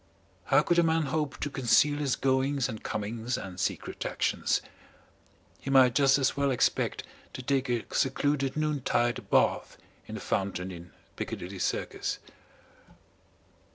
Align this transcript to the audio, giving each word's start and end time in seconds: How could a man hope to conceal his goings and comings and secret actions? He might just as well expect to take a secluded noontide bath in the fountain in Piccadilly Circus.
How 0.45 0.63
could 0.63 0.79
a 0.79 0.83
man 0.83 1.03
hope 1.03 1.37
to 1.41 1.49
conceal 1.51 1.99
his 1.99 2.15
goings 2.15 2.67
and 2.67 2.81
comings 2.83 3.37
and 3.37 3.59
secret 3.59 4.03
actions? 4.03 4.59
He 5.59 5.69
might 5.69 5.93
just 5.93 6.17
as 6.17 6.35
well 6.35 6.49
expect 6.49 7.03
to 7.33 7.43
take 7.43 7.69
a 7.69 7.85
secluded 7.93 8.57
noontide 8.57 9.29
bath 9.29 9.77
in 10.07 10.15
the 10.15 10.21
fountain 10.21 10.71
in 10.71 10.91
Piccadilly 11.17 11.59
Circus. 11.59 12.17